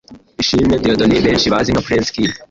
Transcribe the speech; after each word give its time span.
Ishimwe 0.41 0.75
Dieudonné 0.83 1.17
benshi 1.25 1.51
bazi 1.53 1.71
nka 1.73 1.85
Prince 1.87 2.09
Kid 2.15 2.31